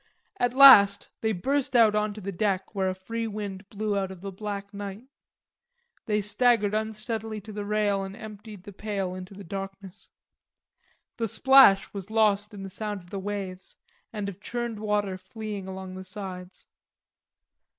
At 0.39 0.55
last 0.55 1.09
they 1.21 1.31
burst 1.31 1.75
out 1.75 1.93
on 1.93 2.11
to 2.15 2.21
the 2.21 2.31
deck 2.31 2.73
where 2.73 2.89
a 2.89 2.95
free 2.95 3.27
wind 3.27 3.69
blew 3.69 3.95
out 3.95 4.09
of 4.09 4.21
the 4.21 4.31
black 4.31 4.73
night. 4.73 5.05
They 6.07 6.21
staggered 6.21 6.73
unsteadily 6.73 7.39
to 7.41 7.53
the 7.53 7.65
rail 7.65 8.01
and 8.03 8.15
emptied 8.15 8.63
the 8.63 8.73
pail 8.73 9.13
into 9.13 9.35
the 9.35 9.43
darkness. 9.43 10.09
The 11.17 11.27
splash 11.27 11.93
was 11.93 12.09
lost 12.09 12.51
in 12.51 12.63
the 12.63 12.69
sound 12.71 13.01
of 13.01 13.11
the 13.11 13.19
waves 13.19 13.77
and 14.11 14.27
of 14.27 14.41
churned 14.41 14.79
water 14.79 15.19
fleeing 15.19 15.67
along 15.67 15.93
the 15.93 16.03
sides. 16.03 16.65